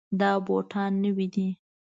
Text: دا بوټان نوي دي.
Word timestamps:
دا 0.19 0.31
بوټان 0.45 0.91
نوي 1.03 1.27
دي. 1.35 1.47